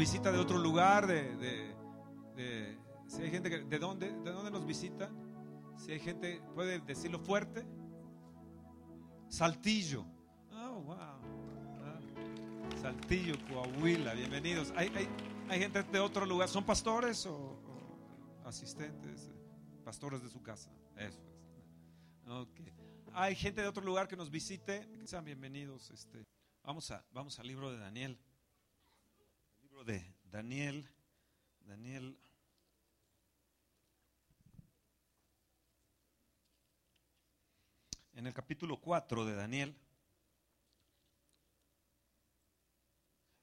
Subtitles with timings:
[0.00, 1.74] visita de otro lugar, de, de-
[2.34, 5.10] de- si hay gente que, ¿de dónde, de dónde nos visita?
[5.76, 7.66] Si hay gente, puede decirlo fuerte.
[9.28, 10.06] Saltillo.
[10.52, 10.96] Oh, wow.
[10.96, 12.00] Ah,
[12.80, 14.72] Saltillo, Coahuila, bienvenidos.
[14.74, 15.06] ¿Hay, hay,
[15.50, 16.48] hay gente de otro lugar?
[16.48, 17.60] ¿Son pastores o,
[18.46, 19.30] asistentes?
[19.84, 20.70] Pastores de su casa.
[20.96, 22.30] Eso es.
[22.30, 22.60] Ok.
[23.12, 24.88] Hay gente de otro lugar que nos visite.
[24.98, 25.90] Que sean bienvenidos.
[25.90, 26.24] Este.
[26.62, 28.18] Vamos, a, vamos al libro de Daniel.
[29.84, 30.86] De Daniel.
[31.60, 32.18] Daniel.
[38.12, 39.74] En el capítulo 4 de Daniel.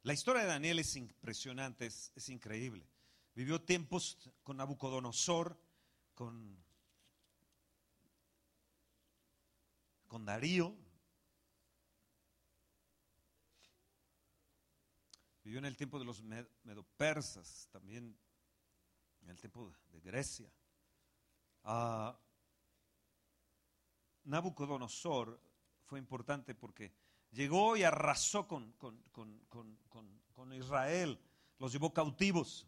[0.03, 2.87] La historia de Daniel es impresionante, es, es increíble.
[3.33, 5.59] Vivió tiempos con Nabucodonosor,
[6.13, 6.63] con,
[10.07, 10.75] con Darío.
[15.47, 18.19] Vivió en el tiempo de los med- medopersas, también
[19.21, 20.51] en el tiempo de Grecia.
[21.63, 22.19] Ah,
[24.25, 25.39] Nabucodonosor
[25.85, 26.91] fue importante porque
[27.31, 31.17] llegó y arrasó con, con- con- con- Israel,
[31.59, 32.67] los llevó cautivos,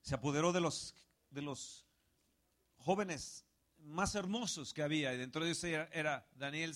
[0.00, 0.96] se apoderó de los,
[1.30, 1.86] de los
[2.78, 3.44] jóvenes
[3.78, 6.74] más hermosos que había, y dentro de ellos era, era Daniel,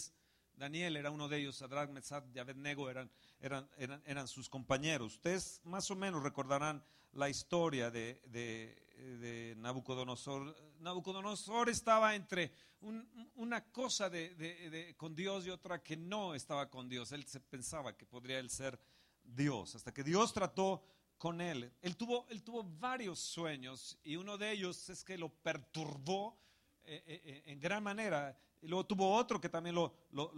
[0.54, 3.10] Daniel era uno de ellos, Sadrach, Mesach y Abednego eran,
[3.42, 5.14] eran, eran, eran sus compañeros.
[5.16, 8.80] Ustedes más o menos recordarán la historia de, de-
[9.18, 10.56] de Nabucodonosor.
[10.78, 16.88] Nabucodonosor estaba entre un- una cosa de, con Dios y otra que no estaba con
[16.88, 17.10] Dios.
[17.12, 18.78] Él se pensaba que podría él ser
[19.24, 20.82] Dios, hasta que Dios trató
[21.18, 21.72] con él.
[21.82, 26.36] Él tuvo, él tuvo varios sueños y uno de ellos es que lo perturbó
[26.84, 28.36] eh, eh, eh, en gran manera.
[28.60, 30.32] Y luego tuvo otro que también lo, lo-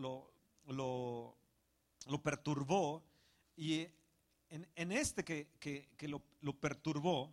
[2.07, 3.03] lo perturbó.
[3.57, 3.87] Y
[4.51, 7.31] en, este que, que- que lo, lo perturbó,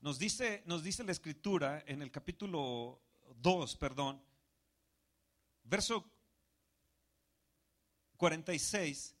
[0.00, 3.00] nos dice, nos dice la escritura en el capítulo
[3.40, 4.20] 2, perdón,
[5.64, 6.04] verso
[8.16, 9.14] 46,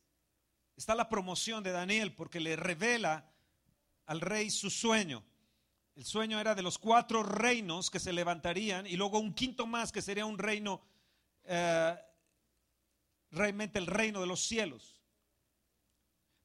[0.76, 3.28] está la promoción de Daniel porque le revela
[4.06, 5.22] al rey su sueño.
[5.96, 9.92] El sueño era de los cuatro reinos que se levantarían y luego un quinto más
[9.92, 10.80] que sería un reino,
[11.44, 11.96] eh,
[13.34, 15.00] realmente el reino de los cielos.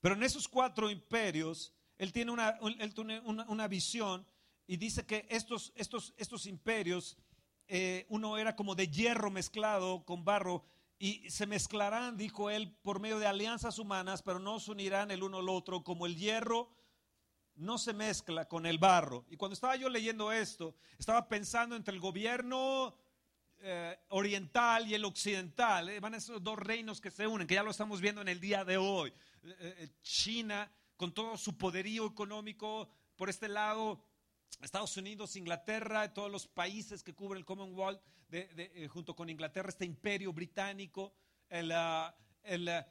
[0.01, 4.25] Pero en esos cuatro imperios, él tiene una, una visión
[4.67, 7.17] y dice que estos, estos, estos imperios,
[7.67, 10.63] eh, uno era como de hierro mezclado con barro
[10.99, 15.23] y se mezclarán, dijo él, por medio de alianzas humanas, pero no se unirán el
[15.23, 16.69] uno al otro, como el hierro
[17.55, 19.25] no se mezcla con el barro.
[19.29, 22.95] Y cuando estaba yo leyendo esto, estaba pensando entre el gobierno
[23.61, 25.89] eh, oriental y el occidental.
[25.89, 28.39] eh, van esos dos reinos que se unen, que ya lo estamos viendo en el
[28.39, 29.13] día de hoy.
[29.43, 34.05] Eh, eh, China, con todo su poderío económico, por este lado,
[34.61, 38.01] Estados Unidos, Inglaterra, todos los países que cubren el Commonwealth,
[38.89, 41.13] junto con Inglaterra, este imperio británico,
[41.49, 42.87] el, ah, el, ah,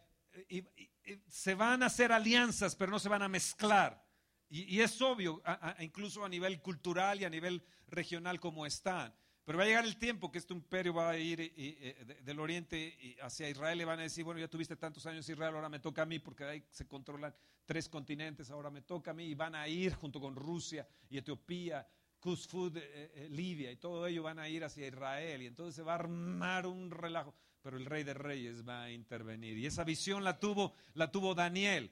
[1.28, 4.04] se van a hacer alianzas, pero no se van a mezclar.
[4.50, 5.42] Y, es obvio,
[5.80, 9.14] incluso a nivel cultural y a nivel regional como están.
[9.48, 12.38] Pero va a llegar el tiempo que este imperio va a ir eh, de- del
[12.38, 15.78] oriente hacia Israel y van a decir, bueno, ya tuviste tantos años Israel, ahora me
[15.78, 19.34] toca a mí porque ahí se controlan tres continentes, ahora me toca a mí y
[19.34, 21.88] van a ir junto con Rusia y Etiopía,
[22.20, 22.82] Kuzfud, eh,
[23.14, 26.00] eh, Libia y todo ello van a ir hacia Israel y entonces se va a
[26.00, 30.38] armar un relajo, pero el rey de reyes va a intervenir y esa visión la
[30.38, 31.90] tuvo, la tuvo Daniel.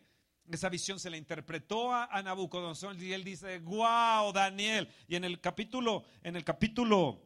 [0.53, 4.89] Esa visión se le interpretó a, a Nabucodonosor y él dice, wow, Daniel.
[5.09, 7.23] Y en el capítulo, en el capítulo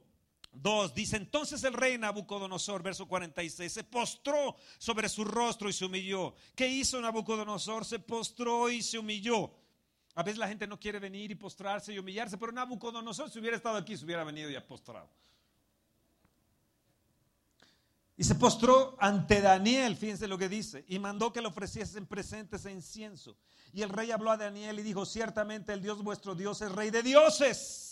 [0.52, 5.84] 2 dice, entonces el rey Nabucodonosor, verso 46, se postró sobre su rostro y se
[5.84, 6.34] humilló.
[6.54, 7.84] ¿Qué hizo Nabucodonosor?
[7.84, 9.52] Se postró y se humilló.
[10.14, 13.56] A veces la gente no quiere venir y postrarse y humillarse, pero Nabucodonosor si hubiera
[13.56, 15.08] estado aquí, se hubiera venido y ha postrado.
[18.16, 22.66] Y se postró ante Daniel, fíjense lo que dice, y mandó que le ofreciesen presentes
[22.66, 23.36] e incienso.
[23.72, 26.90] Y el rey habló a Daniel y dijo, ciertamente el Dios vuestro Dios es rey
[26.90, 27.89] de dioses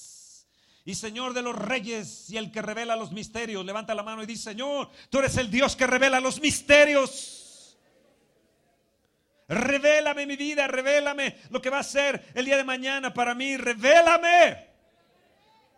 [0.88, 3.62] y Señor de los reyes y el que revela los misterios.
[3.62, 7.76] Levanta la mano y dice, Señor, tú eres el Dios que revela los misterios.
[9.48, 13.58] Revélame mi vida, revélame lo que va a ser el día de mañana para mí,
[13.58, 14.66] revélame.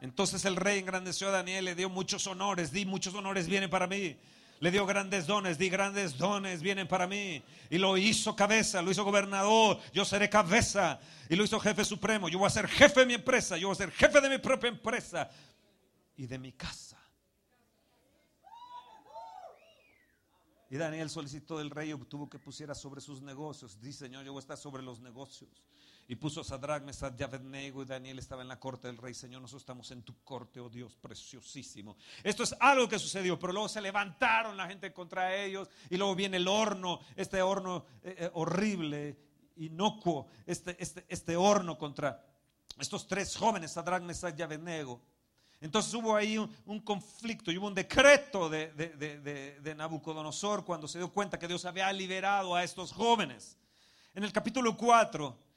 [0.01, 3.89] Entonces el rey engrandeció a Daniel, le dio muchos honores, di muchos honores vienen para
[3.89, 4.17] mí.
[4.61, 7.43] Le dio grandes dones, di grandes dones vienen para mí.
[7.71, 11.01] Y lo hizo cabeza, lo hizo gobernador, yo seré cabeza.
[11.31, 13.75] Y lo hizo jefe supremo, yo voy a ser jefe de mi empresa, yo voy
[13.75, 15.31] a ser jefe de mi propia empresa
[16.15, 16.99] y de mi casa.
[20.69, 23.81] Y Daniel solicitó del rey obtuvo que pusiera sobre sus negocios.
[23.81, 25.51] Dice, Señor, yo voy a estar sobre los negocios.
[26.11, 29.15] Y puso a Sadrach, Mesach y Abednego y Daniel estaba en la corte del rey.
[29.15, 31.97] Señor, nosotros estamos en tu corte, oh Dios, preciosísimo.
[32.25, 36.17] Esto es algo que sucedió, pero luego se levantaron la gente contra ellos y luego
[36.17, 39.17] viene el horno, este horno eh, eh, horrible,
[39.59, 42.27] inocuo, este, este, este horno contra
[42.77, 45.01] estos tres jóvenes, Sadrach, Mesach y Abednego.
[45.61, 50.99] Entonces hubo ahí un, conflicto y hubo un decreto de, de, de, Nabucodonosor cuando se
[50.99, 53.57] dio cuenta que Dios había liberado a estos jóvenes.
[54.12, 55.50] En el capítulo 4,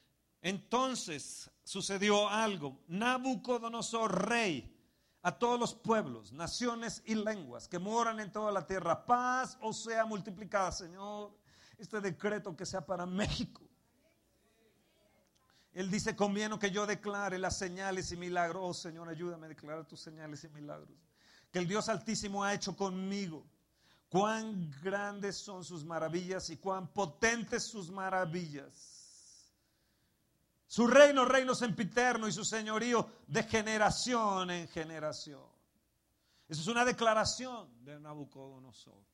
[0.44, 2.80] entonces sucedió algo.
[2.88, 4.70] Nabucodonosor, rey,
[5.24, 9.74] a todos los pueblos, naciones y lenguas que moran en toda la tierra, paz o
[9.74, 11.36] sea multiplicada, Señor.
[11.80, 13.64] Este decreto que sea para México
[15.74, 18.62] él dice, conviene que yo declare las señales y milagros.
[18.64, 20.96] Oh Señor, ayúdame a declarar tus señales y milagros.
[21.52, 23.46] Que el Dios Altísimo ha hecho conmigo.
[24.08, 28.93] Cuán grandes son sus maravillas y cuán potentes sus maravillas.
[30.74, 35.46] Su reino, reino sempiterno y su señorío de generación en generación.
[36.50, 39.06] Eso es una declaración de Nabucodonosor.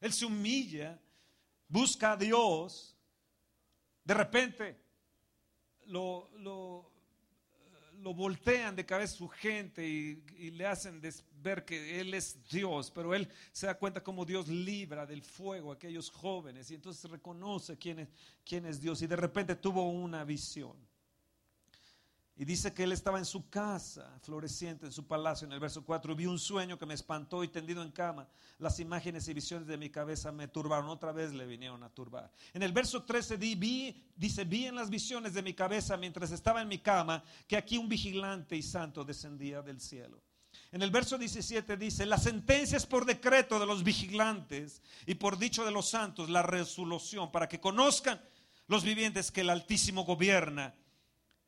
[0.00, 0.96] Él se humilla,
[1.66, 2.96] busca a Dios.
[4.04, 4.80] De repente
[5.86, 6.92] lo, lo,
[8.12, 11.00] voltean de cabeza su gente y, le hacen
[11.40, 15.70] ver que Él es Dios, pero Él se da cuenta como Dios libra del fuego
[15.70, 18.08] a aquellos jóvenes y entonces reconoce quién es,
[18.44, 20.76] quién es Dios y de repente tuvo una visión.
[22.36, 25.84] Y dice que él estaba en su casa, floreciente, en su palacio, en el verso
[25.84, 26.16] 4.
[26.16, 28.26] Vi un sueño que me espantó y tendido en cama.
[28.58, 30.88] Las imágenes y visiones de mi cabeza me turbaron.
[30.88, 32.32] Otra vez le vinieron a turbar.
[32.52, 36.60] En el verso 13 vi, dice, vi en las visiones de mi cabeza mientras estaba
[36.60, 40.20] en mi cama que aquí un vigilante y santo descendía del cielo.
[40.72, 45.38] En el verso 17 dice, la sentencia es por decreto de los vigilantes y por
[45.38, 48.20] dicho de los santos, la resolución, para que conozcan
[48.66, 50.74] los vivientes que el Altísimo gobierna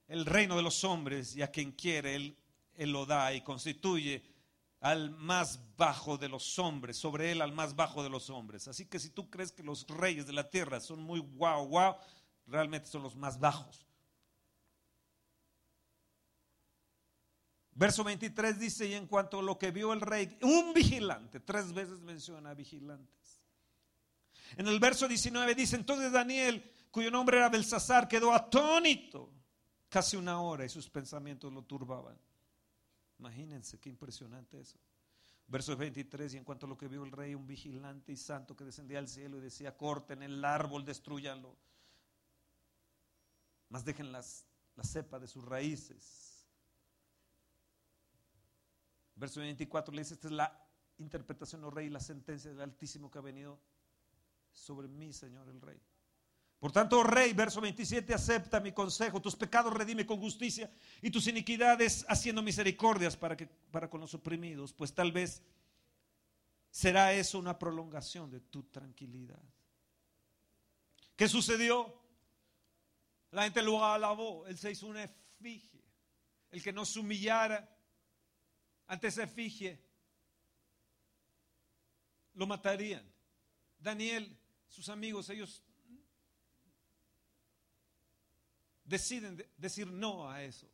[0.09, 2.37] el reino de los hombres y a quien quiere él,
[2.79, 4.23] lo da y constituye
[4.81, 8.69] al más bajo de los hombres, sobre él al más bajo de los hombres.
[8.69, 11.97] Así que si tú crees que los reyes de la tierra son muy guau, guau,
[12.47, 13.87] realmente son los más bajos.
[17.73, 21.73] Verso 23 dice, y en cuanto a lo que vio el rey, un vigilante, tres
[21.73, 23.43] veces menciona vigilantes.
[24.57, 29.36] En el verso 19 dice, entonces Daniel, cuyo nombre era Belsasar, quedó atónito
[29.89, 32.19] casi una hora y sus pensamientos lo turbaban.
[33.19, 34.79] Imagínense qué impresionante eso.
[35.49, 38.57] Verso 23, y en cuanto a lo que vio el rey, un vigilante y santo
[38.57, 41.57] que descendía al cielo y decía, corten el árbol, destruyanlo,
[43.69, 44.23] más dejen la
[44.83, 46.47] cepa de sus raíces.
[49.15, 50.69] Verso 24 le dice, esta es la
[50.99, 53.59] interpretación, oh rey, la sentencia del Altísimo que ha venido
[54.53, 55.81] sobre mí, Señor el rey.
[56.59, 60.71] Por tanto, rey, verso 27, acepta mi consejo, tus pecados redime con justicia
[61.03, 65.43] y tus iniquidades haciendo misericordias para, que, para con los oprimidos, pues tal vez
[66.71, 69.43] será eso una prolongación de tu tranquilidad.
[71.15, 71.95] ¿Qué sucedió?
[73.33, 75.85] La gente lo alabó, él se hizo una efigie.
[76.51, 77.69] El que no se humillara
[78.87, 79.79] ante esa efigie,
[82.35, 83.05] lo matarían.
[83.79, 85.66] Daniel, sus amigos, ellos
[88.87, 90.69] deciden decir no a eso.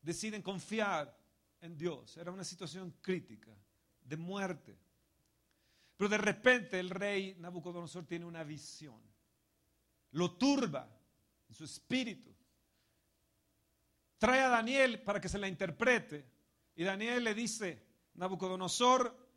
[0.00, 1.14] Deciden confiar
[1.60, 2.16] en Dios.
[2.16, 3.54] Era una situación crítica,
[4.02, 4.78] de muerte.
[5.96, 9.00] Pero de repente el rey Nabucodonosor tiene una visión.
[10.12, 10.88] Lo turba
[11.48, 12.34] en su espíritu.
[14.16, 16.26] Trae a Daniel para que se la interprete.
[16.76, 19.28] Y Daniel le dice, Nabucodonosor,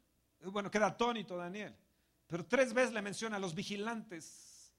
[0.45, 1.75] bueno, queda atónito Daniel.
[2.27, 4.73] Pero tres veces le menciona a los vigilantes.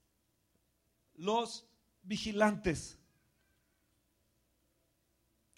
[1.16, 1.68] Los
[2.04, 2.98] vigilantes.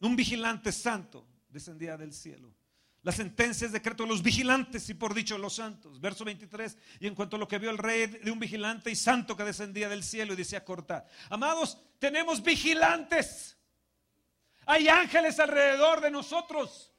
[0.00, 2.54] Un vigilante santo descendía del cielo.
[3.02, 6.00] La sentencia es decreto de los vigilantes y por dicho los santos.
[6.00, 6.76] Verso 23.
[6.98, 9.44] Y en cuanto a lo que vio el rey de un vigilante y santo que
[9.44, 11.06] descendía del cielo y decía cortar.
[11.30, 13.56] Amados, tenemos vigilantes.
[14.66, 16.92] Hay ángeles alrededor de nosotros.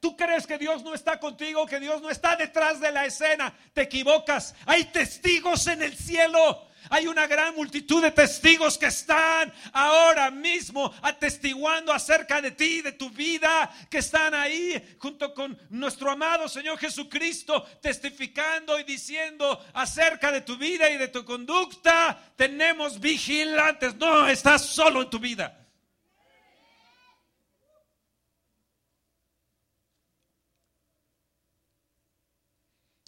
[0.00, 3.52] Tú crees que Dios no está contigo, que Dios no está detrás de la escena.
[3.74, 4.54] Te equivocas.
[4.64, 6.67] Hay testigos en el cielo.
[6.90, 12.92] Hay una gran multitud de testigos que están ahora mismo atestiguando acerca de ti, de
[12.92, 20.32] tu vida, que están ahí junto con nuestro amado Señor Jesucristo, testificando y diciendo acerca
[20.32, 22.32] de tu vida y de tu conducta.
[22.36, 25.66] Tenemos vigilantes, no estás solo en tu vida.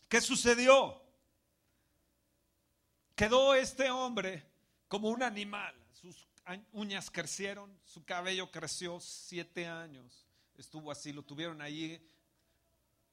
[0.09, 1.00] ¿Qué sucedió?
[3.21, 4.43] Quedó este hombre
[4.89, 5.75] como un animal.
[5.93, 6.27] Sus
[6.73, 10.27] uñas crecieron, su cabello creció siete años.
[10.57, 12.03] Estuvo así, lo tuvieron ahí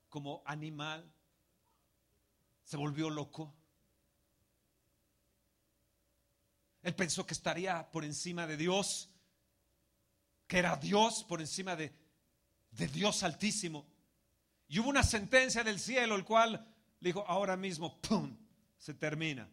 [0.07, 1.11] como animal.
[2.63, 3.53] Se volvió loco.
[6.83, 9.09] Él pensó que estaría por encima de Dios,
[10.47, 11.93] que era Dios por encima de,
[12.71, 13.85] de Dios altísimo.
[14.69, 16.65] Y hubo una sentencia del cielo, el cual
[17.01, 18.37] le dijo, ahora mismo, ¡pum!,
[18.77, 19.49] se termina.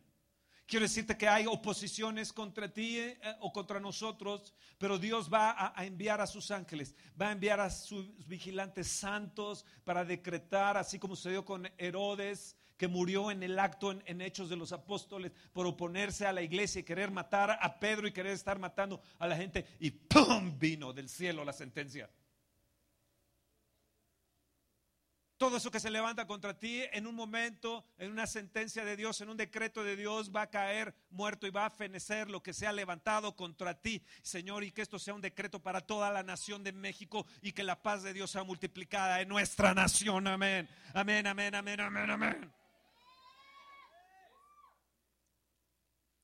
[0.66, 5.78] Quiero decirte que hay oposiciones contra ti eh, o contra nosotros, pero Dios va a,
[5.78, 10.98] a, enviar a sus ángeles, va a enviar a sus vigilantes santos para decretar, así
[10.98, 15.66] como sucedió con Herodes, que murió en el acto en, Hechos de los Apóstoles por
[15.66, 19.36] oponerse a la iglesia y querer matar a Pedro y querer estar matando a la
[19.36, 19.66] gente.
[19.78, 20.58] Y ¡pum!
[20.58, 22.10] vino del cielo la sentencia.
[25.44, 29.20] Todo eso que se levanta contra ti en un momento, en una sentencia de Dios,
[29.20, 32.54] en un decreto de Dios, va a caer muerto y va a fenecer lo que
[32.54, 36.22] se ha levantado contra ti, Señor, y que esto sea un decreto para toda la
[36.22, 40.26] nación de México y que la paz de Dios sea multiplicada en nuestra nación.
[40.28, 42.54] Amén, amén, amén, amén, amén, amén.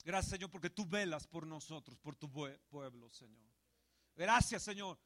[0.02, 3.44] Gracias, Señor, porque tú velas por nosotros, por tu pueblo, Señor.
[4.16, 4.98] Gracias, Señor.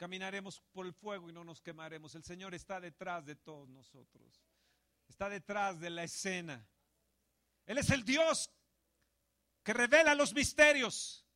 [0.00, 2.14] Caminaremos por el fuego y no nos quemaremos.
[2.14, 4.42] El Señor está detrás de todos nosotros.
[5.06, 6.66] Está detrás de la escena.
[7.66, 8.50] Él es el Dios
[9.62, 11.26] que revela los misterios.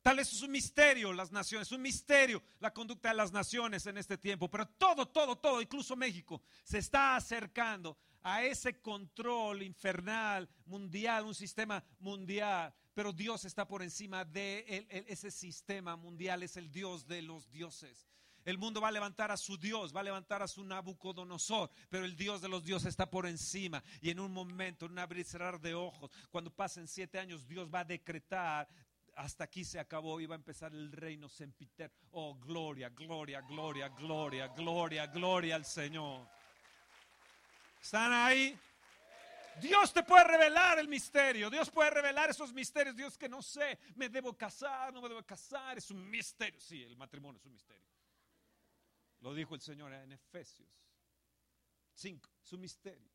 [0.00, 3.84] Tal vez es un misterio las naciones, es un misterio la conducta de las naciones
[3.84, 9.62] en este tiempo, pero todo, todo, todo, incluso México, se está acercando a ese control
[9.62, 12.74] infernal mundial, un sistema mundial.
[12.94, 18.06] Pero Dios está por encima de ese sistema mundial, es el Dios de los dioses.
[18.44, 22.04] El mundo va a levantar a su Dios, va a levantar a su Nabucodonosor, pero
[22.04, 23.82] el Dios de los dioses está por encima.
[24.00, 27.46] Y en un momento, en un abrir y cerrar de ojos, cuando pasen siete años,
[27.46, 28.68] Dios va a decretar
[29.14, 31.92] hasta aquí se acabó y va a empezar el reino sempiter.
[32.12, 36.26] Oh, gloria, gloria, gloria, gloria, gloria, gloria al Señor.
[37.80, 38.58] ¿Están ahí?
[39.60, 41.50] Dios te puede revelar el misterio.
[41.50, 42.96] Dios puede revelar esos misterios.
[42.96, 45.78] Dios que no sé, me debo casar, no me debo casar.
[45.78, 46.60] Es un misterio.
[46.60, 47.86] Sí, el matrimonio es un misterio.
[49.20, 50.68] Lo dijo el Señor en Efesios
[51.94, 52.30] 5.
[52.42, 53.10] Es un misterio.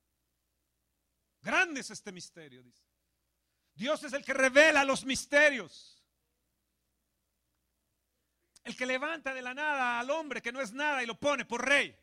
[1.41, 2.83] Grande es este misterio, dice.
[3.73, 6.03] Dios es el que revela los misterios.
[8.63, 11.45] El que levanta de la nada al hombre que no es nada y lo pone
[11.45, 11.97] por rey.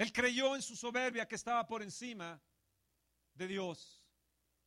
[0.00, 2.40] Él creyó en su soberbia que estaba por encima
[3.34, 4.02] de Dios.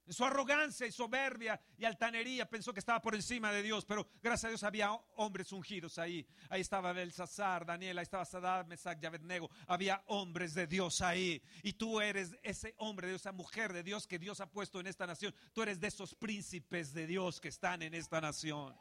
[0.06, 4.08] En su arrogancia y soberbia y altanería pensó que estaba por encima de Dios, pero
[4.22, 6.24] gracias a Dios había hombres ungidos ahí.
[6.50, 9.50] Ahí estaba Belsasar, Daniel, ahí estaba Saddam, Mesach y Abednego.
[9.66, 11.42] Había hombres de Dios ahí.
[11.64, 14.80] Y tú eres ese hombre de Dios, esa mujer de Dios que Dios ha puesto
[14.80, 15.34] en esta nación.
[15.52, 18.78] Tú eres de esos príncipes de Dios que están en esta nación.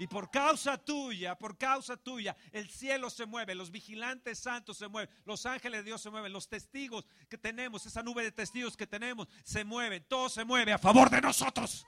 [0.00, 4.88] Y por causa tuya, por causa tuya, el cielo se mueve, los vigilantes santos se
[4.88, 8.78] mueven, los ángeles de Dios se mueven, los testigos que tenemos, esa nube de testigos
[8.78, 11.86] que tenemos, se mueven, todo se mueve a favor de nosotros.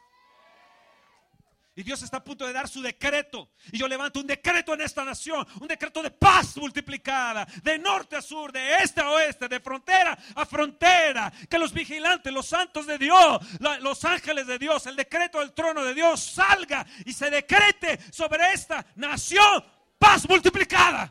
[1.75, 3.50] Y Dios está a punto de dar su decreto.
[3.73, 8.17] Y yo levanto un decreto en esta nación, un decreto de paz multiplicada, de norte
[8.17, 11.33] a sur, de este a oeste, de frontera a frontera.
[11.49, 13.41] Que los vigilantes, los santos de Dios,
[13.81, 18.52] los ángeles de Dios, el decreto del trono de Dios salga y se decrete sobre
[18.52, 19.64] esta nación
[19.99, 21.11] paz multiplicada.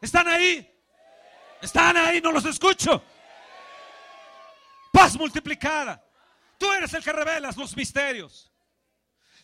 [0.00, 0.66] ¿Están ahí?
[1.60, 2.20] ¿Están ahí?
[2.20, 3.04] No los escucho.
[4.92, 6.02] Paz multiplicada.
[6.56, 8.51] Tú eres el que revelas los misterios.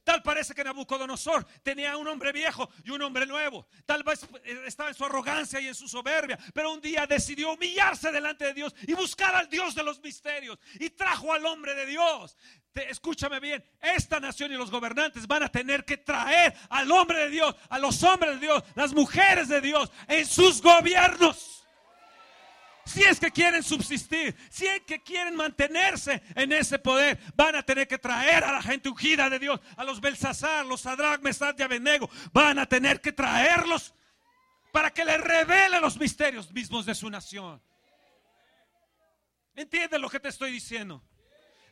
[0.04, 3.66] Tal parece que Nabucodonosor tenía un hombre viejo y un hombre nuevo.
[3.84, 7.52] Tal vez eh, estaba en su arrogancia y en su soberbia, pero un día decidió
[7.52, 11.74] humillarse delante de Dios y buscar al Dios de los misterios y trajo al hombre
[11.74, 12.36] de Dios.
[12.74, 17.30] escúchame bien, esta nación y los gobernantes van a tener que traer al hombre de
[17.30, 21.57] Dios, a los hombres de Dios, las mujeres de Dios en sus gobiernos
[22.88, 27.62] si es que quieren subsistir, si es que quieren mantenerse en ese poder, van a
[27.62, 31.54] tener que traer a la gente ungida de Dios, a los Belsasar, los Sadrach, Mesad
[31.58, 33.94] y Abednego, van a tener que traerlos
[34.72, 37.60] para que les revele los misterios mismos de su nación.
[39.54, 41.04] ¿Entiendes lo que te estoy diciendo?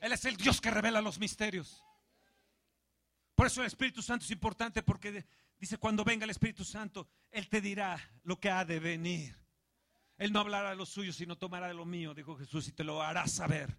[0.00, 1.82] Él es el Dios que revela los misterios.
[3.34, 5.24] Por eso el Espíritu Santo es importante porque
[5.58, 9.45] dice, cuando venga el Espíritu Santo, Él te dirá lo que ha de venir.
[10.18, 12.84] Él no hablará de lo suyo, sino tomará de lo mío, dijo Jesús, y te
[12.84, 13.76] lo hará saber.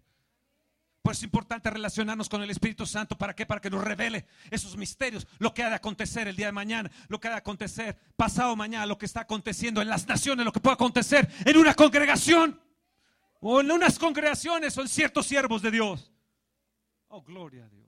[1.02, 3.16] Por eso es importante relacionarnos con el Espíritu Santo.
[3.16, 3.46] ¿Para qué?
[3.46, 6.90] Para que nos revele esos misterios, lo que ha de acontecer el día de mañana,
[7.08, 10.52] lo que ha de acontecer pasado mañana, lo que está aconteciendo en las naciones, lo
[10.52, 12.60] que puede acontecer en una congregación
[13.40, 16.12] o en unas congregaciones o en ciertos siervos de Dios.
[17.08, 17.87] Oh, gloria a Dios.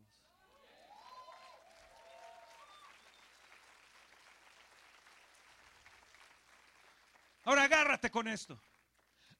[7.44, 8.60] Ahora agárrate con esto.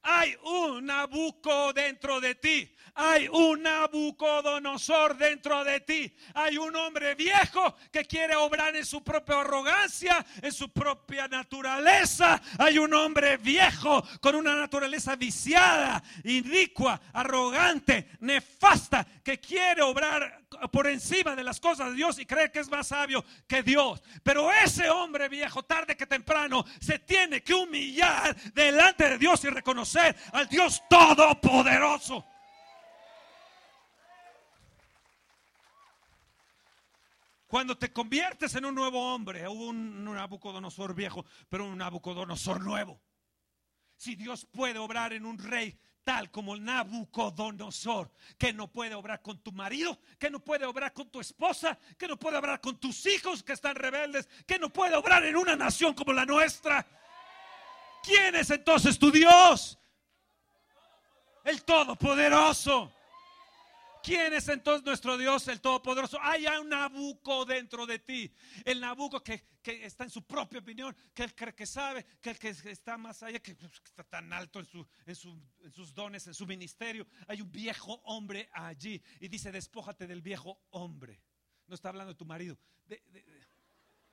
[0.03, 2.75] Hay un Nabucco dentro de ti.
[2.95, 6.17] Hay un Nabucodonosor dentro de ti.
[6.35, 12.41] Hay un hombre viejo que quiere obrar en su propia arrogancia, en su propia naturaleza.
[12.59, 20.40] Hay un hombre viejo con una naturaleza viciada, inicua, arrogante, nefasta, que quiere obrar
[20.71, 24.03] por encima de las cosas de Dios y cree que es más sabio que Dios.
[24.23, 29.49] Pero ese hombre viejo, tarde que temprano, se tiene que humillar delante de Dios y
[29.49, 32.27] reconocer al Dios todopoderoso.
[37.47, 43.01] Cuando te conviertes en un nuevo hombre, un, un Nabucodonosor viejo, pero un Nabucodonosor nuevo.
[43.97, 49.39] Si Dios puede obrar en un rey tal como Nabucodonosor, que no puede obrar con
[49.39, 53.07] tu marido, que no puede obrar con tu esposa, que no puede obrar con tus
[53.07, 56.87] hijos que están rebeldes, que no puede obrar en una nación como la nuestra.
[58.03, 59.79] ¿Quién es entonces tu Dios?
[61.45, 62.93] El Todopoderoso.
[64.03, 66.19] ¿Quién es entonces nuestro Dios, el Todopoderoso?
[66.21, 68.33] Hay un Nabuco dentro de ti.
[68.65, 72.39] El Nabuco que, está en su propia opinión, que él cree que sabe, que el
[72.39, 73.53] que está más allá, que,
[73.85, 77.07] está tan alto en, sus dones, en su ministerio.
[77.29, 81.21] Hay un viejo hombre allí y dice, despójate del viejo hombre.
[81.67, 82.59] No está hablando de tu marido.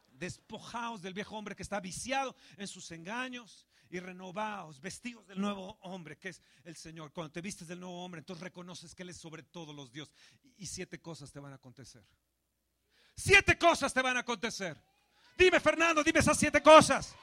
[0.07, 5.77] despojaos del viejo hombre que está viciado en sus engaños, y renovaos, vestidos del nuevo
[5.81, 7.11] hombre, que es el Señor.
[7.13, 10.11] Cuando te vistes del nuevo hombre, entonces reconoces que Él es sobre todos los dios.
[10.57, 12.03] Y siete cosas te van a acontecer.
[13.15, 14.77] Siete cosas te van a acontecer.
[15.37, 17.15] Dime, Fernando, dime esas siete cosas.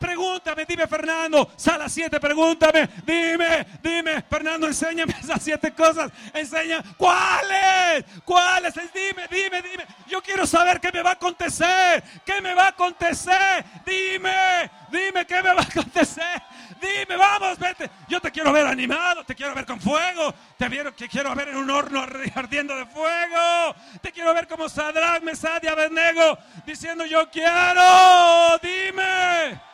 [0.00, 8.06] Pregúntame, dime Fernando, sala 7, pregúntame, dime, dime, Fernando, enséñame esas siete cosas, enseña, ¿cuáles?
[8.24, 8.72] ¿Cuáles?
[8.94, 12.68] Dime, dime, dime, yo quiero saber qué me va a acontecer, qué me va a
[12.68, 16.42] acontecer, dime, dime qué me va a acontecer,
[16.80, 20.94] dime, vamos, vete, yo te quiero ver animado, te quiero ver con fuego, te quiero,
[20.94, 22.00] te quiero ver en un horno
[22.34, 29.69] ardiendo de fuego, te quiero ver como Sadrach, Mesad y Abednego diciendo yo quiero, dime.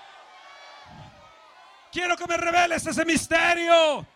[1.97, 4.07] Quiero que me reveles ese misterio.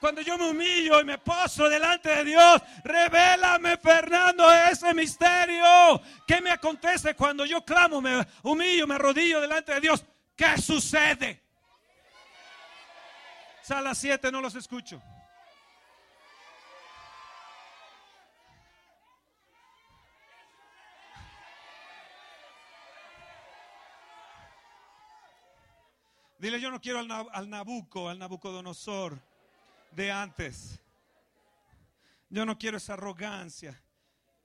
[0.00, 6.02] Cuando yo me humillo y me postro delante de Dios, revélame, Fernando, ese misterio.
[6.26, 10.04] ¿Qué me acontece cuando yo clamo, me humillo, me arrodillo delante de Dios?
[10.34, 11.40] ¿Qué sucede?
[13.62, 15.00] Sala 7, no los escucho.
[26.44, 29.18] Dile, yo no quiero al, Nabuco, al Nabucodonosor
[29.92, 30.78] de antes.
[32.28, 33.82] Yo no quiero esa arrogancia.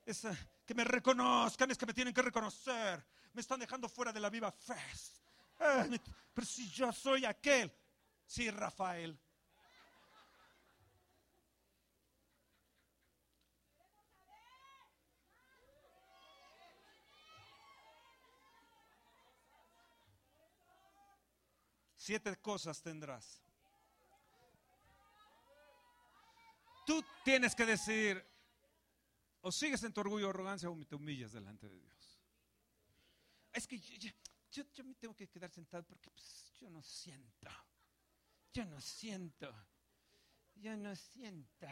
[0.05, 0.33] Esa,
[0.65, 3.05] que me reconozcan, es que me tienen que reconocer.
[3.33, 4.77] Me están dejando fuera de la viva fe.
[6.33, 7.69] pero si yo soy aquel.
[8.25, 9.19] Sí, Rafael.
[22.09, 23.39] Siete cosas tendrás.
[26.83, 28.25] Tú tienes que decir,
[29.41, 32.19] o sigues en tu orgullo o arrogancia o te humillas delante de Dios.
[33.53, 37.51] Es que yo, me tengo que quedar sentado porque pues, yo no siento.
[38.53, 39.53] Yo no siento.
[40.55, 41.67] Yo no siento.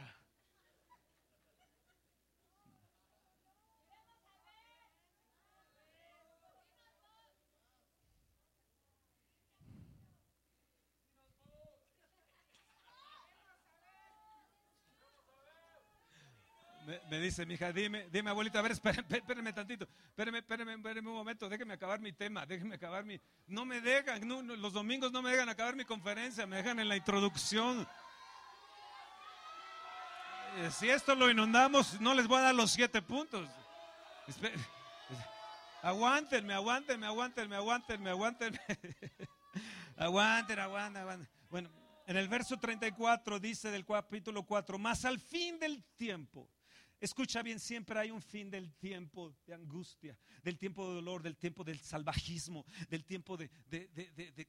[17.09, 18.71] Me, dice mi hija, dime, dime abuelita, a ver,
[19.09, 23.19] espérame, tantito, espérame, espérame, espérame un momento, déjeme acabar mi tema, déjeme acabar mi...
[23.47, 24.27] No me dejan,
[24.59, 27.87] los domingos no me dejan acabar mi conferencia, me dejan en la introducción.
[30.57, 33.47] Eh, si esto lo inundamos, no les voy a dar los siete puntos.
[35.81, 38.59] Aguántenme, aguántenme, aguántenme, aguántenme, aguántenme.
[39.95, 41.29] aguanten, aguanten, aguanten.
[41.49, 41.69] Bueno,
[42.05, 46.49] en el verso 34 dice del capítulo 4, más al fin del tiempo
[46.99, 51.37] Escucha bien, siempre hay un fin del tiempo de angustia, del tiempo de dolor, del
[51.37, 53.49] tiempo del salvajismo, del tiempo de,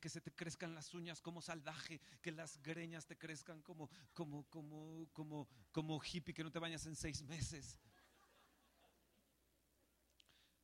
[0.00, 4.44] que se te crezcan las uñas como salvaje, que las greñas te crezcan como, como,
[4.44, 7.78] como, como, como hippie, que no te bañas en seis meses.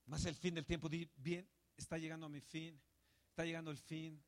[0.07, 2.81] Más el fin del tiempo, bien, está llegando a mi fin,
[3.29, 4.23] está llegando el fin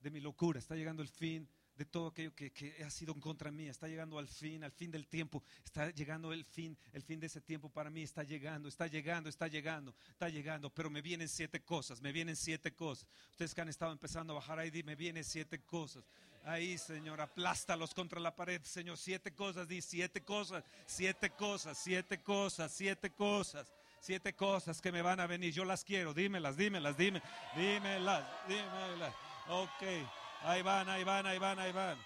[0.00, 1.46] de mi locura, está llegando el fin
[1.76, 3.70] de todo aquello que, ha sido en contra mía.
[3.70, 5.42] Está llegando al fin, al fin del tiempo.
[5.64, 8.02] Está llegando el fin, el fin de ese tiempo para mí.
[8.02, 10.70] Está llegando, está llegando, está llegando, está llegando.
[10.70, 13.06] Pero me vienen siete cosas, me vienen siete cosas.
[13.30, 16.04] Ustedes que han estado empezando a bajar ahí, me vienen siete cosas.
[16.44, 18.98] Ahí, Señor, aplástalos contra la pared, Señor.
[18.98, 23.72] Siete cosas, di siete cosas, siete cosas, siete cosas, siete cosas.
[24.00, 25.54] Siete cosas que me van a venir.
[25.54, 26.12] Yo las quiero.
[26.12, 27.22] Dímelas, dímelas, dímelas,
[27.54, 29.14] dímelas, dímelas.
[29.48, 30.21] Ok.
[30.44, 31.96] Ahí van, ahí van, ahí van, ahí van.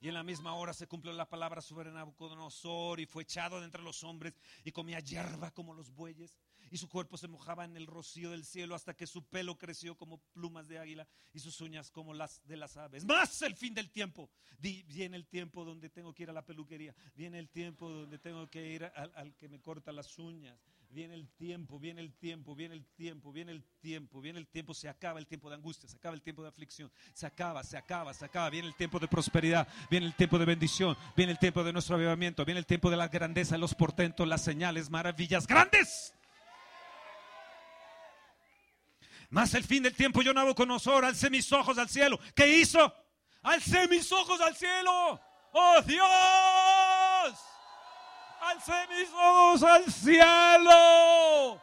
[0.00, 3.64] Y en la misma hora se cumplió la palabra sobre Nabucodonosor y fue echado de
[3.64, 6.38] entre los hombres y comía hierba como los bueyes.
[6.70, 9.96] Y su cuerpo se mojaba en el rocío del cielo hasta que su pelo creció
[9.96, 13.04] como plumas de águila y sus uñas como las de las aves.
[13.04, 14.28] Más el fin del tiempo.
[14.58, 16.94] viene el tiempo donde tengo que ir a la peluquería.
[17.14, 20.60] Viene el tiempo donde tengo que ir al que me corta las uñas
[20.92, 24.74] viene el tiempo, viene el tiempo, viene el tiempo, viene el tiempo, viene el tiempo,
[24.74, 27.76] se acaba el tiempo de angustia, se acaba el tiempo de aflicción, se acaba, se
[27.76, 31.38] acaba, se acaba, viene el tiempo de prosperidad, viene el tiempo de bendición, viene el
[31.38, 35.46] tiempo de nuestro avivamiento, viene el tiempo de la grandeza, los portentos, las señales, maravillas
[35.46, 36.14] grandes.
[39.30, 42.20] Más el fin del tiempo yo Nabucodonosor, alcé mis ojos al cielo.
[42.34, 42.94] ¿Qué hizo?
[43.42, 45.18] Alcé mis ojos al cielo.
[45.54, 46.61] ¡Oh Dios!
[48.52, 51.62] Alcé mis ojos al cielo.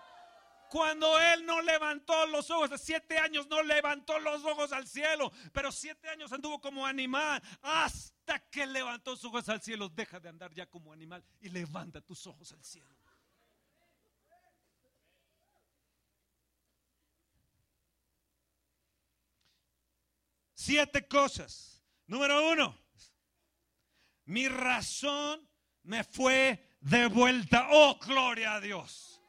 [0.70, 5.32] Cuando él no levantó los ojos, de siete años no levantó los ojos al cielo,
[5.52, 9.90] pero siete años anduvo como animal hasta que levantó sus ojos al cielo.
[9.90, 12.96] Deja de andar ya como animal y levanta tus ojos al cielo.
[20.54, 21.82] Siete cosas.
[22.06, 22.78] Número uno,
[24.26, 25.50] mi razón
[25.82, 27.68] me fue de vuelta.
[27.72, 29.22] Oh, gloria a Dios.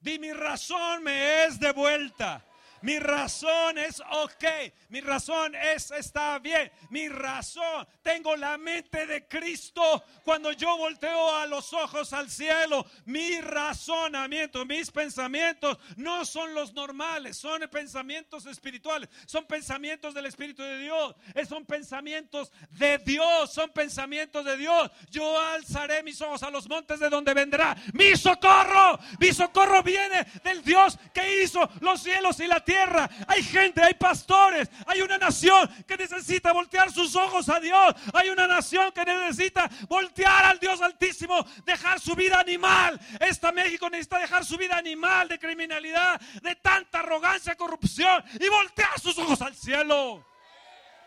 [0.00, 2.44] Di mi razón me es de vuelta.
[2.82, 4.44] Mi razón es ok.
[4.88, 6.70] Mi razón es está bien.
[6.90, 7.86] Mi razón.
[8.02, 12.86] Tengo la mente de Cristo cuando yo volteo a los ojos al cielo.
[13.04, 17.36] Mi razonamiento, mis pensamientos no son los normales.
[17.36, 19.08] Son pensamientos espirituales.
[19.26, 21.14] Son pensamientos del Espíritu de Dios.
[21.48, 23.52] Son pensamientos de Dios.
[23.52, 24.90] Son pensamientos de Dios.
[25.10, 28.98] Yo alzaré mis ojos a los montes de donde vendrá mi socorro.
[29.18, 33.08] Mi socorro viene del Dios que hizo los cielos y la tierra.
[33.28, 37.94] Hay gente, hay pastores, hay una nación que necesita voltear sus ojos a Dios.
[38.12, 43.00] Hay una nación que necesita voltear al Dios Altísimo, dejar su vida animal.
[43.20, 49.00] Esta México necesita dejar su vida animal de criminalidad, de tanta arrogancia, corrupción y voltear
[49.00, 50.26] sus ojos al cielo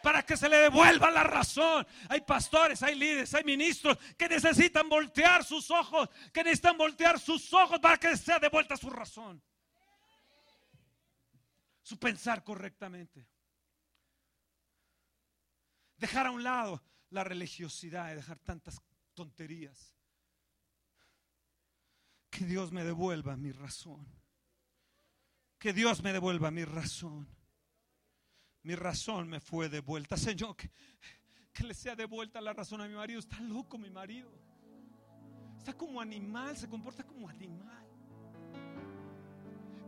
[0.02, 1.86] para que se le devuelva la razón.
[2.08, 7.54] Hay pastores, hay líderes, hay ministros que necesitan voltear sus ojos, que necesitan voltear sus
[7.54, 9.42] ojos para que sea devuelta su razón
[11.90, 13.28] su pensar correctamente.
[15.98, 18.80] Dejar a un lado la religiosidad y dejar tantas
[19.16, 19.96] tonterías.
[22.30, 24.08] Que Dios me devuelva mi razón.
[25.58, 27.28] Que Dios me devuelva mi razón.
[28.62, 30.16] Mi razón me fue devuelta.
[30.16, 30.70] Señor, que,
[31.52, 33.20] que le sea devuelta la razón a mi marido.
[33.20, 34.32] Está loco mi marido.
[35.58, 37.84] Está como animal, se comporta como animal.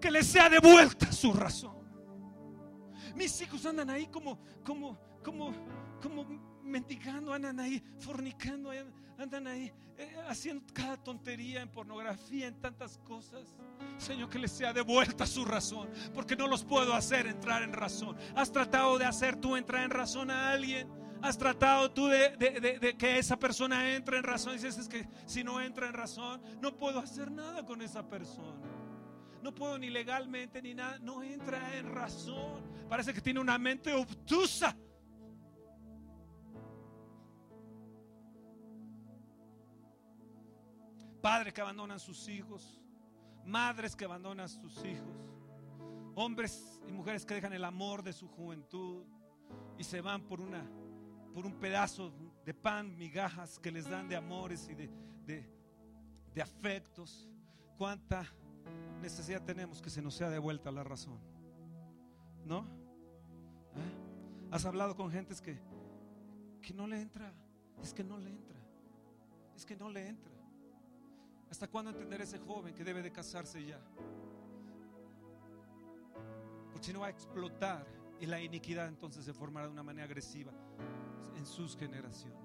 [0.02, 1.81] Que le sea devuelta su razón.
[3.16, 5.52] Mis hijos andan ahí como, como, como,
[6.02, 6.26] como
[6.64, 8.72] mendigando, andan ahí fornicando,
[9.18, 13.56] andan ahí eh, haciendo cada tontería en pornografía, en tantas cosas.
[13.98, 18.18] Señor, que les sea devuelta su razón, porque no los puedo hacer entrar en razón.
[18.36, 20.90] ¿Has tratado de hacer tú entrar en razón a alguien?
[21.22, 22.30] ¿Has tratado tú de,
[22.82, 24.54] de, que esa persona entre en razón?
[24.54, 28.71] Dices, es que si no entra en razón, no puedo hacer nada con esa persona
[29.42, 32.64] no puedo ni legalmente ni nada, no entra en razón.
[32.88, 34.76] Parece que tiene una mente obtusa.
[41.22, 42.82] Padres que abandonan sus hijos,
[43.46, 45.16] madres que abandonan sus hijos,
[46.16, 49.06] hombres y mujeres que dejan el amor de su juventud
[49.78, 50.68] y se van por una
[51.34, 52.12] por un pedazo
[52.44, 54.90] de pan, migajas que les dan de amores y de,
[55.26, 55.50] de,
[56.34, 57.30] de afectos.
[57.78, 58.26] Cuánta
[59.02, 61.20] necesidad tenemos que se nos sea devuelta la razón?
[62.46, 62.60] ¿No?
[63.76, 64.50] ¿Eh?
[64.52, 65.60] ¿Has hablado con gentes que,
[66.62, 67.34] que no le entra?
[67.82, 68.60] Es que no le entra.
[69.56, 70.34] Es que no le entra.
[71.50, 73.80] ¿Hasta cuándo entender ese joven que debe de casarse ya?
[76.72, 77.86] Porque si no va a explotar
[78.20, 80.52] y la iniquidad entonces se formará de una manera agresiva
[81.36, 82.40] en sus generaciones.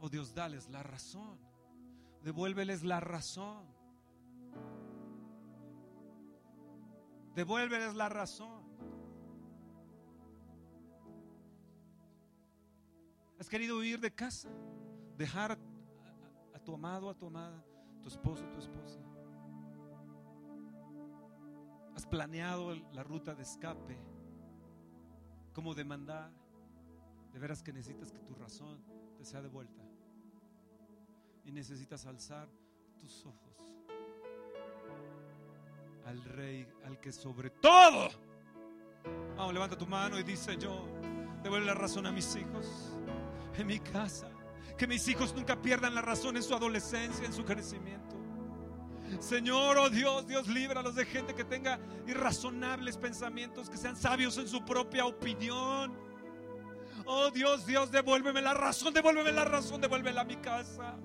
[0.00, 1.38] Oh Dios, dales la razón.
[2.24, 3.66] Devuélveles la razón.
[7.34, 8.64] Devuélveles la razón.
[13.38, 14.48] ¿Has querido huir de casa?
[15.18, 15.58] Dejar a,
[16.54, 17.62] a tu amado, a tu amada,
[18.00, 19.00] tu esposo, tu esposa.
[21.94, 23.98] ¿Has planeado la ruta de escape?
[25.52, 26.32] ¿Cómo demandar?
[27.34, 28.82] De veras que necesitas que tu razón
[29.18, 29.93] te sea devuelta.
[31.44, 32.48] Y necesitas alzar
[32.98, 33.54] tus ojos
[36.06, 38.10] al Rey, al que sobre todo.
[39.36, 40.82] Vamos, levanta tu mano y dice: Señor,
[41.42, 42.96] devuelve la razón a mis hijos,
[43.56, 44.28] en mi casa.
[44.78, 48.16] Que mis hijos nunca pierdan la razón en su adolescencia, en su crecimiento.
[49.20, 54.48] Señor, oh Dios, Dios, líbralos de gente que tenga irrazonables pensamientos, que sean sabios en
[54.48, 55.94] su propia opinión.
[57.06, 60.96] Oh Dios, Dios, devuélveme la razón, devuélveme la razón, devuélvela a mi casa.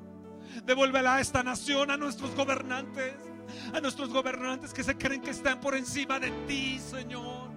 [0.65, 3.13] Devuélvela a esta nación, a nuestros gobernantes,
[3.73, 7.49] a nuestros gobernantes que se creen que están por encima de ti, Señor.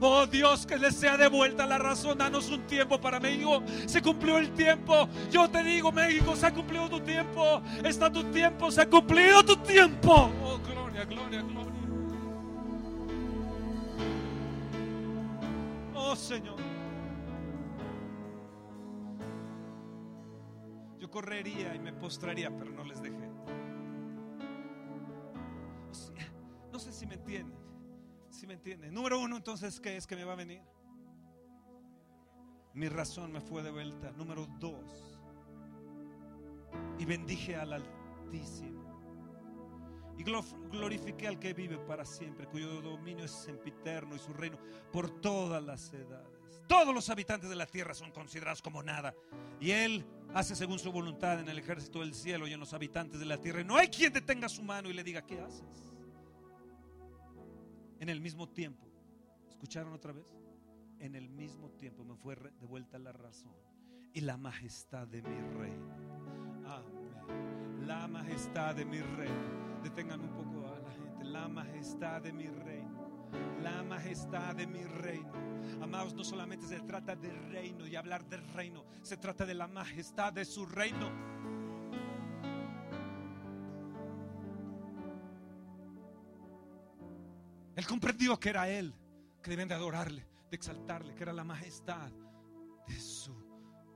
[0.00, 2.18] Oh Dios, que les sea devuelta la razón.
[2.18, 3.62] Danos un tiempo para México.
[3.86, 5.08] Se cumplió el tiempo.
[5.30, 7.62] Yo te digo, México, se ha cumplido tu tiempo.
[7.84, 10.30] Está tu tiempo, se ha cumplido tu tiempo.
[10.42, 11.70] Oh, gloria, gloria, gloria.
[15.94, 16.59] Oh Señor.
[21.10, 23.28] Correría y me postraría, pero no les dejé.
[26.72, 27.58] No sé si me entienden.
[28.30, 28.94] Si me entienden.
[28.94, 30.62] Número uno, entonces, ¿qué es que me va a venir?
[32.74, 34.12] Mi razón me fue de vuelta.
[34.12, 35.20] Número dos.
[36.98, 38.80] Y bendije al Altísimo.
[40.16, 44.58] Y glorifiqué al que vive para siempre, cuyo dominio es sempiterno y su reino
[44.92, 46.29] por todas las edades.
[46.70, 49.12] Todos los habitantes de la tierra son considerados como nada.
[49.58, 53.18] Y Él hace según su voluntad en el ejército del cielo y en los habitantes
[53.18, 53.60] de la tierra.
[53.60, 55.92] Y no hay quien detenga su mano y le diga, ¿qué haces?
[57.98, 58.86] En el mismo tiempo,
[59.48, 60.24] ¿escucharon otra vez?
[61.00, 63.52] En el mismo tiempo me fue de vuelta la razón
[64.12, 65.92] y la majestad de mi reino.
[66.68, 67.84] Amén.
[67.84, 69.80] La majestad de mi reino.
[69.82, 71.24] Detengan un poco a la gente.
[71.24, 72.79] La majestad de mi reino.
[73.62, 75.32] La majestad de mi reino.
[75.82, 79.66] Amados, no solamente se trata de reino y hablar del reino, se trata de la
[79.66, 81.10] majestad de su reino.
[87.76, 88.94] Él comprendió que era Él,
[89.42, 92.10] que deben de adorarle, de exaltarle, que era la majestad
[92.86, 93.34] de su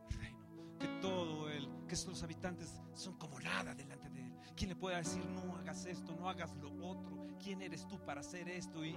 [0.09, 0.79] reino.
[0.79, 4.33] Que todo Él, que los habitantes son como nada delante de Él.
[4.57, 7.24] ¿Quién le puede decir, no hagas esto, no hagas lo otro?
[7.42, 8.85] ¿Quién eres tú para hacer esto?
[8.85, 8.97] Y,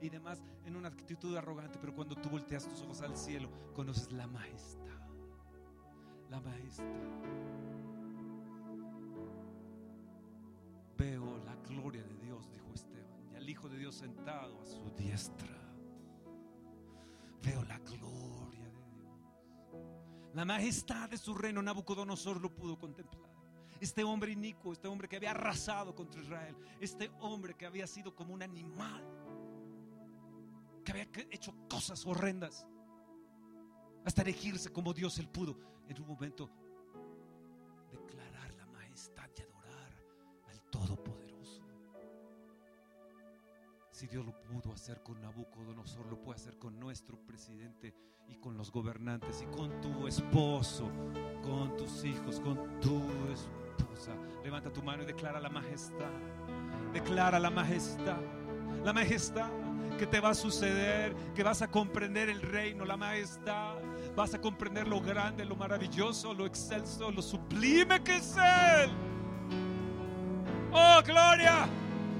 [0.00, 1.78] y demás, en una actitud arrogante.
[1.80, 4.80] Pero cuando tú volteas tus ojos al cielo, conoces la majestad.
[6.30, 6.84] La majestad.
[10.96, 13.12] Veo la gloria de Dios, dijo Esteban
[13.42, 15.48] el Hijo de Dios sentado a su diestra.
[17.42, 20.34] Veo la gloria de Dios.
[20.34, 23.30] La majestad de su reino Nabucodonosor lo pudo contemplar.
[23.82, 28.14] Este hombre inicuo, este hombre que había arrasado contra Israel, este hombre que había sido
[28.14, 29.04] como un animal,
[30.84, 32.64] que había hecho cosas horrendas,
[34.04, 36.48] hasta elegirse como Dios él pudo, en un momento
[37.90, 40.04] declarar la majestad y adorar
[40.48, 41.62] al Todopoderoso.
[43.90, 47.92] Si Dios lo pudo hacer con Nabucodonosor, lo puede hacer con nuestro presidente
[48.28, 50.88] y con los gobernantes y con tu esposo,
[51.42, 53.00] con tus hijos, con tu
[53.76, 54.12] esposa.
[54.42, 56.10] Levanta tu mano y declara la majestad.
[56.92, 58.20] Declara la majestad.
[58.84, 59.50] La majestad
[59.98, 63.76] que te va a suceder, que vas a comprender el reino, la majestad.
[64.16, 68.90] Vas a comprender lo grande, lo maravilloso, lo excelso, lo sublime que es Él.
[70.72, 71.66] Oh, gloria.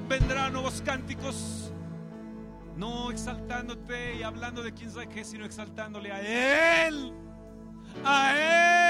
[0.08, 1.72] Vendrán nuevos cánticos
[2.76, 7.12] no exaltándote y hablando de quién sabe qué, sino exaltándole a Él.
[8.04, 8.81] A Él.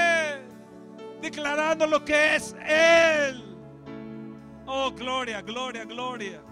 [1.23, 3.41] Declarando lo que es Él.
[4.67, 6.43] Oh, gloria, gloria, gloria.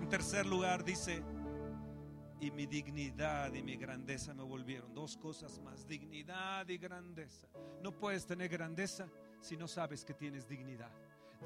[0.00, 1.20] En tercer lugar dice,
[2.40, 4.94] y mi dignidad y mi grandeza me volvieron.
[4.94, 7.48] Dos cosas más, dignidad y grandeza.
[7.82, 9.08] No puedes tener grandeza
[9.40, 10.92] si no sabes que tienes dignidad.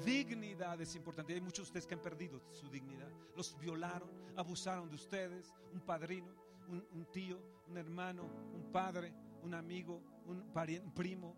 [0.05, 1.33] Dignidad es importante.
[1.33, 3.09] Hay muchos de ustedes que han perdido su dignidad.
[3.35, 5.51] Los violaron, abusaron de ustedes.
[5.73, 6.31] Un padrino,
[6.67, 9.11] un, tío, un hermano, un padre,
[9.41, 11.35] un amigo, un, pariente, un primo,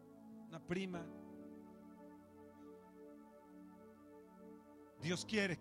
[0.60, 1.06] prima.
[5.02, 5.60] Dios quiere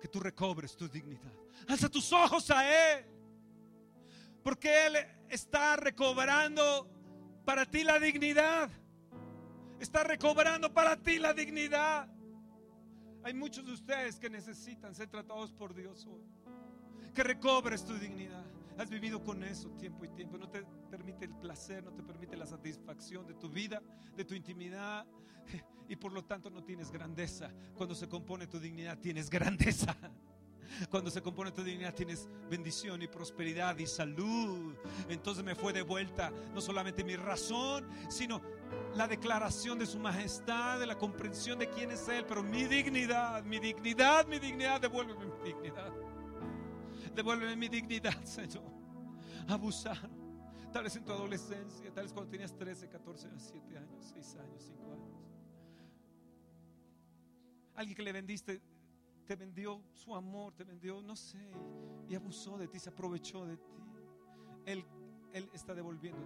[0.00, 1.32] que tú recobres tu dignidad.
[1.66, 3.04] Alza tus ojos a Él.
[4.42, 4.96] Porque Él
[5.28, 6.88] está recobrando
[7.44, 8.70] para ti la dignidad.
[9.80, 12.08] Está recobrando para ti la dignidad.
[13.24, 16.24] Hay muchos de ustedes que necesitan ser tratados por Dios hoy.
[17.14, 18.44] Que recobres tu dignidad.
[18.78, 20.38] Has vivido con eso tiempo y tiempo.
[20.38, 23.82] No te permite el placer, no te permite la satisfacción de tu vida,
[24.16, 25.04] de tu intimidad.
[25.88, 27.50] Y por lo tanto no tienes grandeza.
[27.74, 29.96] Cuando se compone tu dignidad, tienes grandeza.
[30.90, 34.76] Cuando se compone tu dignidad tienes bendición y prosperidad y salud.
[35.08, 38.42] Entonces me fue de vuelta no solamente mi razón, sino
[38.94, 43.42] la declaración de su majestad, de la comprensión de quién es Él, pero mi dignidad,
[43.44, 45.92] mi dignidad, mi dignidad, devuélveme mi dignidad.
[47.18, 48.62] Devuélveme mi dignidad, Señor.
[49.48, 50.08] Abusar.
[50.72, 54.62] Tal vez en tu adolescencia, tal vez cuando tenías 13, 14, 7 años, 6 años,
[54.62, 55.18] 5 años.
[57.74, 58.62] Alguien que le vendiste
[59.26, 61.50] te vendió su amor, te vendió, no sé,
[62.08, 63.82] y abusó de ti, se aprovechó de ti.
[64.64, 64.84] Él,
[65.32, 66.22] él está devolviendo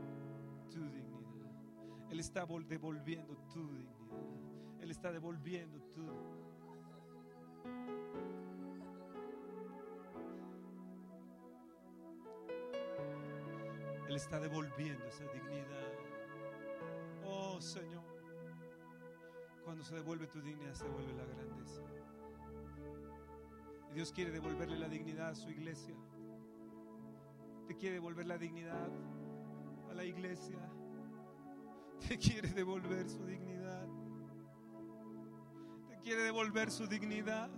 [0.70, 2.10] tu dignidad.
[2.10, 4.82] Él está devolviendo tu dignidad.
[4.82, 6.02] Él está devolviendo tu
[14.12, 15.88] Él está devolviendo esa dignidad.
[17.24, 18.04] Oh Señor,
[19.64, 21.80] cuando se devuelve tu dignidad, se devuelve la grandeza.
[23.94, 25.96] Dios quiere devolverle la dignidad a su iglesia.
[27.66, 28.90] Te quiere devolver la dignidad
[29.88, 30.60] a la iglesia.
[32.06, 33.88] Te quiere devolver su dignidad.
[35.88, 37.50] Te quiere devolver su dignidad.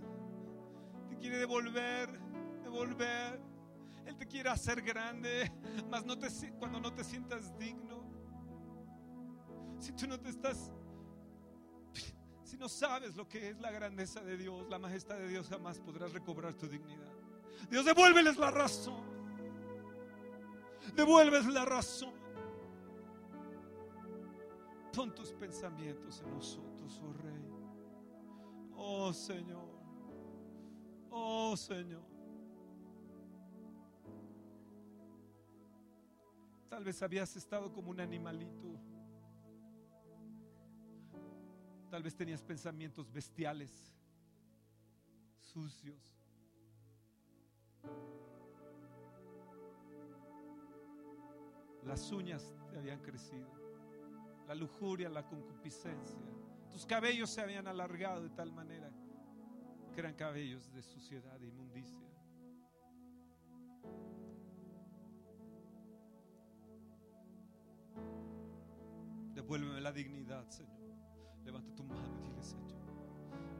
[1.08, 2.16] Te quiere devolver,
[2.62, 3.43] devolver.
[4.06, 5.50] Él te quiere hacer grande,
[5.90, 8.04] mas no te, cuando no te sientas digno.
[9.78, 10.70] Si tú no te estás
[12.54, 15.80] si no sabes lo que es la grandeza de Dios, la majestad de Dios, jamás
[15.80, 17.12] podrás recobrar tu dignidad.
[17.68, 19.02] Dios, devuélveles la razón.
[20.94, 22.14] Devuelves la razón.
[24.92, 27.44] Pon tus pensamientos en nosotros, oh Rey.
[28.76, 29.68] Oh Señor.
[31.10, 32.13] Oh Señor.
[36.74, 38.80] Tal vez habías estado como un animalito
[41.88, 43.94] Tal vez tenías pensamientos bestiales,
[45.38, 46.02] sucios.
[51.84, 53.48] Las uñas te habían crecido,
[54.48, 56.18] la lujuria, la concupiscencia.
[56.72, 58.90] Tus cabellos se habían alargado de tal manera
[59.92, 62.13] que eran cabellos de suciedad e inmundicia.
[69.44, 70.72] Devuélveme la dignidad, Señor.
[71.44, 72.80] Levanta tu mano y dile, Señor,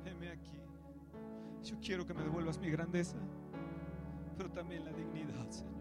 [0.07, 0.59] heme aquí.
[1.63, 3.19] Yo quiero que me devuelvas mi grandeza,
[4.39, 5.75] pero también la dignidad, Señor.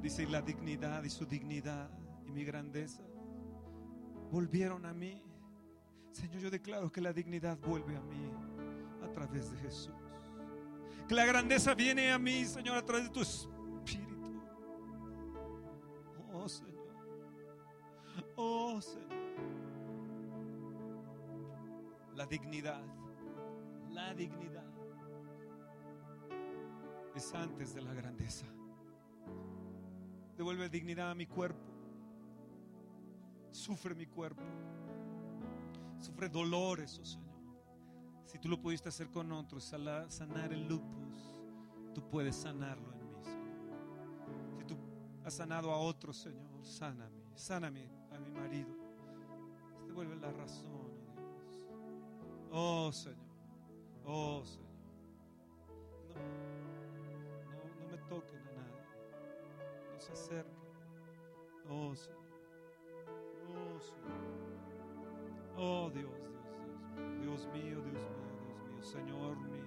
[0.00, 1.90] Dice, la dignidad y su dignidad
[2.24, 3.02] y mi grandeza
[4.30, 5.20] volvieron a mí.
[6.12, 8.30] Señor, yo declaro que la dignidad vuelve a mí
[9.02, 9.90] a través de Jesús.
[11.08, 13.57] Que la grandeza viene a mí, Señor, a través de tu Espíritu.
[22.14, 22.80] La dignidad,
[23.90, 24.64] la dignidad
[27.16, 28.46] es antes de la grandeza.
[30.36, 31.66] Devuelve dignidad a mi cuerpo.
[33.50, 34.42] Sufre mi cuerpo.
[35.98, 37.28] Sufre dolores, oh Señor.
[38.24, 41.40] Si tú lo pudiste hacer con otros, sanar el lupus,
[41.94, 44.58] tú puedes sanarlo en mí, Señor.
[44.58, 44.76] Si tú
[45.24, 47.97] has sanado a otros, Señor, sáname, sáname
[48.40, 48.74] marido.
[49.86, 51.08] Devuelve la razón, oh Dios.
[52.50, 53.16] Oh Señor,
[54.04, 54.68] oh Señor.
[56.14, 58.84] No, no, me toquen a nadie.
[59.92, 60.54] No se acerquen.
[61.68, 62.18] Oh Señor.
[63.48, 64.38] Oh Señor.
[65.56, 67.42] Oh Dios, Dios, Dios.
[67.42, 69.58] Dios mío, Dios mío, Dios mío, Señor mío.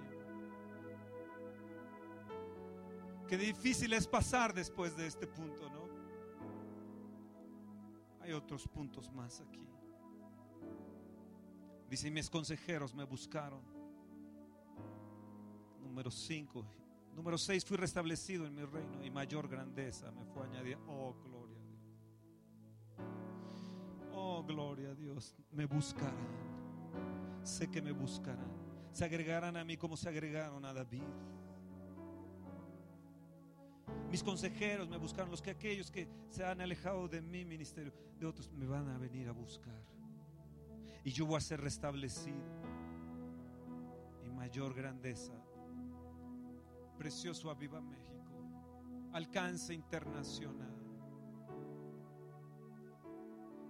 [3.28, 5.91] Qué difícil es pasar después de este punto, ¿no?
[8.22, 9.66] Hay otros puntos más aquí.
[11.90, 13.60] Dice, mis consejeros me buscaron.
[15.82, 16.64] Número 5.
[17.14, 20.78] Número 6, fui restablecido en mi reino y mayor grandeza me fue añadida.
[20.88, 21.82] Oh, gloria a Dios.
[24.14, 25.34] Oh, gloria a Dios.
[25.50, 26.16] Me buscarán.
[27.42, 28.50] Sé que me buscarán.
[28.92, 31.02] Se agregarán a mí como se agregaron a David.
[34.10, 38.26] Mis consejeros me buscaron, los que aquellos que se han alejado de mi ministerio, de
[38.26, 39.82] otros me van a venir a buscar.
[41.04, 42.36] y yo voy a ser restablecido.
[44.24, 45.32] Y mayor grandeza.
[46.96, 48.12] Precioso Aviva México.
[49.12, 50.72] Alcance internacional.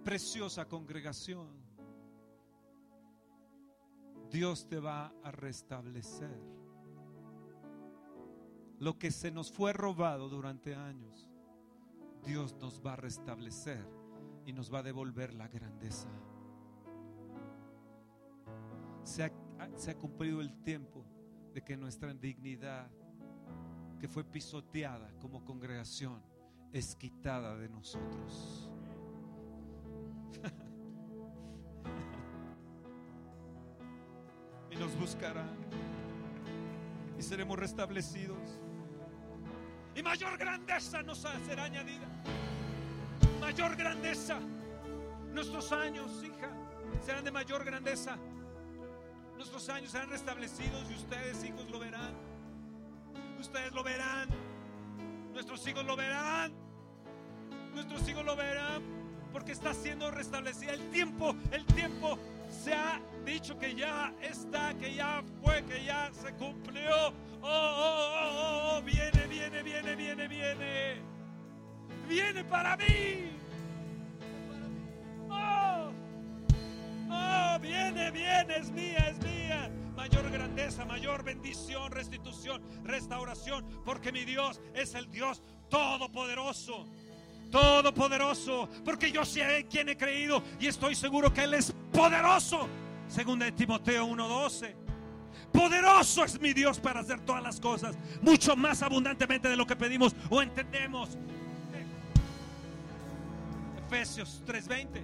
[0.03, 1.63] Preciosa congregación.
[4.29, 6.62] Dios te va a restablecer.
[8.83, 11.29] Lo que se nos fue robado durante años,
[12.25, 13.87] Dios nos va a restablecer
[14.45, 16.09] y nos va a devolver la grandeza.
[19.05, 19.31] Se ha,
[19.97, 21.05] cumplido el tiempo
[21.53, 22.91] de que nuestra dignidad,
[24.01, 26.21] que fue pisoteada como congregación,
[26.73, 28.69] es quitada de nosotros.
[34.71, 35.55] y nos buscarán
[37.17, 38.59] y seremos restablecidos.
[39.95, 42.07] Y mayor grandeza nos será añadida.
[43.39, 44.39] Mayor grandeza.
[45.31, 46.49] Nuestros años, hija,
[47.05, 48.17] serán de mayor grandeza.
[49.35, 52.13] Nuestros años serán restablecidos y ustedes, hijos, lo verán.
[53.39, 54.29] Ustedes lo verán.
[55.33, 56.53] Nuestros hijos lo verán.
[57.73, 58.83] Nuestros hijos lo verán
[59.33, 61.35] porque está siendo restablecida el tiempo.
[61.51, 62.17] El tiempo
[62.49, 67.07] se ha dicho que ya está, que ya fue, que ya se cumplió.
[67.41, 69.12] Oh, oh, oh, oh, viene,
[69.95, 71.01] viene, viene,
[72.07, 73.31] viene, para mí.
[75.29, 75.91] Oh,
[77.09, 79.71] oh, viene, viene, es mía, es mía.
[79.95, 86.85] Mayor grandeza, mayor bendición, restitución, restauración, porque mi Dios es el Dios todopoderoso
[87.51, 92.67] todopoderoso, porque yo sé en quien he creído y estoy seguro que Él es poderoso.
[93.07, 94.82] Segunda de Timoteo 1:12.
[95.53, 99.75] Poderoso es mi Dios para hacer todas las cosas, mucho más abundantemente de lo que
[99.75, 101.17] pedimos o entendemos.
[103.85, 105.01] Efesios 3:20.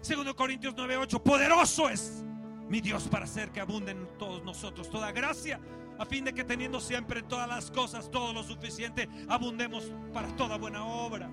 [0.00, 1.22] Segundo Corintios 9:8.
[1.22, 2.24] Poderoso es
[2.68, 5.60] mi Dios para hacer que abunden todos nosotros toda gracia
[5.98, 10.56] a fin de que teniendo siempre todas las cosas todo lo suficiente, abundemos para toda
[10.56, 11.28] buena obra.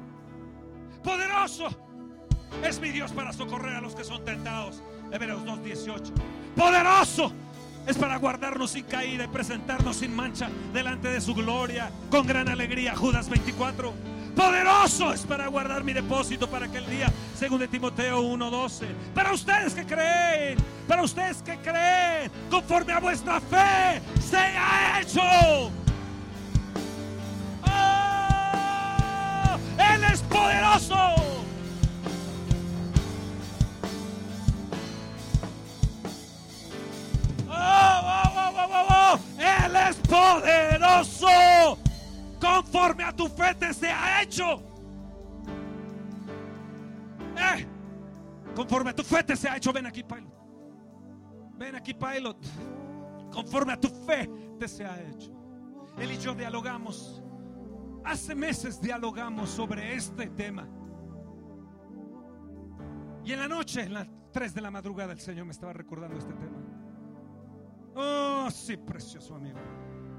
[1.03, 1.67] Poderoso
[2.63, 4.81] es mi Dios para socorrer a los que son tentados.
[5.11, 6.11] Hebreos 2.18.
[6.55, 7.31] Poderoso
[7.87, 12.49] es para guardarnos sin caída y presentarnos sin mancha delante de su gloria con gran
[12.49, 12.95] alegría.
[12.95, 13.93] Judas 24.
[14.35, 18.87] Poderoso es para guardar mi depósito para aquel día, según de Timoteo 1:12.
[19.13, 20.57] Para ustedes que creen,
[20.87, 25.21] para ustedes que creen, conforme a vuestra fe, se ha hecho.
[27.63, 29.57] ¡Oh!
[29.77, 31.24] Él es poderoso.
[37.65, 41.27] ¡Oh, oh, oh, Él es poderoso
[42.39, 44.61] conforme a tu fe te sea hecho.
[47.37, 47.65] Eh,
[48.55, 50.33] conforme a tu fe te sea hecho, ven aquí, Pilot.
[51.57, 52.37] Ven aquí, Pilot.
[53.31, 55.31] Conforme a tu fe te sea hecho.
[55.97, 57.21] Él y yo dialogamos.
[58.03, 60.67] Hace meses dialogamos sobre este tema.
[63.23, 66.17] Y en la noche, en las 3 de la madrugada, el Señor me estaba recordando
[66.17, 66.74] este tema.
[67.95, 69.59] Oh, sí, precioso amigo.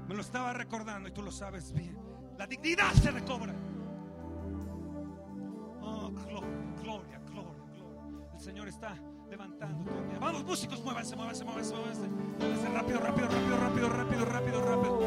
[0.07, 1.97] Me lo estaba recordando y tú lo sabes bien.
[2.37, 3.53] La dignidad se recobra.
[5.81, 6.49] Oh, gloria,
[6.81, 7.63] gloria, gloria,
[8.33, 8.95] El Señor está
[9.29, 9.91] levantando.
[10.19, 12.07] Vamos, músicos, muévanse, muévanse, muévanse, muévanse.
[12.07, 14.97] Muévanse rápido, rápido, rápido, rápido, rápido, rápido, rápido.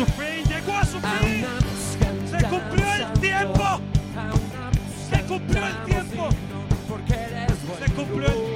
[0.00, 1.44] su fin, llegó a su fin.
[2.30, 3.80] Se cumplió el tiempo.
[5.10, 6.28] Se cumplió el tiempo.
[7.78, 8.50] Se cumplió el tiempo.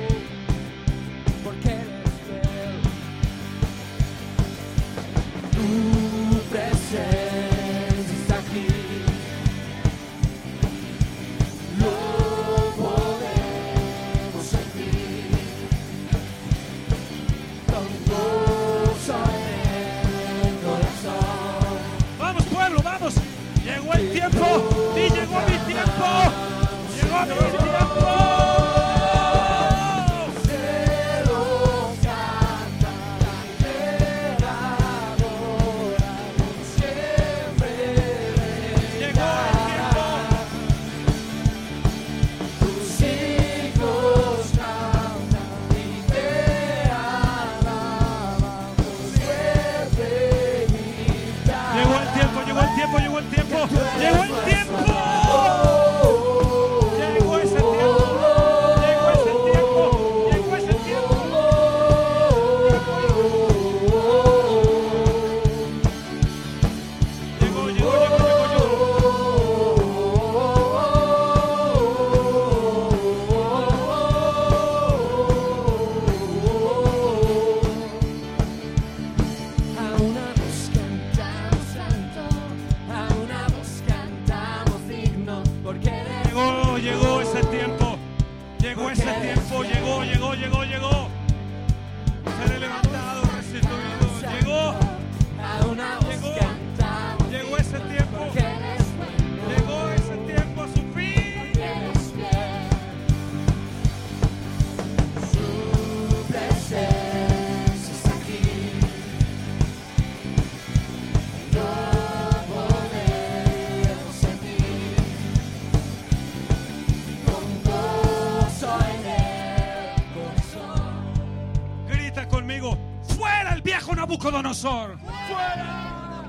[124.62, 126.24] ¡Fuera!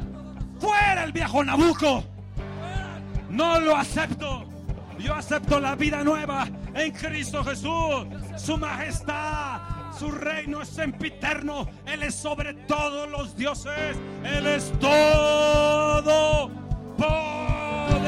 [0.59, 2.03] ¡Fuera el viejo Nabuco!
[3.29, 4.45] No lo acepto.
[4.99, 8.07] Yo acepto la vida nueva en Cristo Jesús.
[8.37, 9.59] Su majestad,
[9.97, 11.67] su reino es sempiterno.
[11.85, 13.97] Él es sobre todos los dioses.
[14.23, 16.49] Él es todo
[16.97, 18.05] poderoso.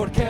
[0.00, 0.29] Porque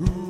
[0.00, 0.27] Ooh.